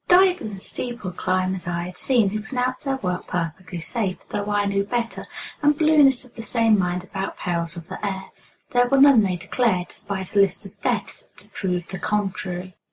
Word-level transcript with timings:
Divers 0.07 0.41
and 0.51 0.59
steeple 0.59 1.11
climbers 1.11 1.67
I 1.67 1.83
had 1.83 1.95
seen 1.99 2.29
who 2.29 2.41
pronounced 2.41 2.85
their 2.85 2.95
work 2.95 3.27
perfectly 3.27 3.79
safe 3.79 4.17
(though 4.29 4.49
I 4.49 4.65
knew 4.65 4.83
better), 4.83 5.27
and 5.61 5.77
balloonists 5.77 6.25
of 6.25 6.33
the 6.33 6.41
same 6.41 6.79
mind 6.79 7.03
about 7.03 7.37
perils 7.37 7.77
of 7.77 7.87
the 7.87 8.03
air; 8.03 8.31
there 8.71 8.87
were 8.89 8.97
none, 8.99 9.21
they 9.21 9.35
declared, 9.35 9.89
despite 9.89 10.33
a 10.35 10.39
list 10.39 10.65
of 10.65 10.81
deaths 10.81 11.29
to 11.37 11.49
prove 11.51 11.89
the 11.89 11.99
contrary. 11.99 12.73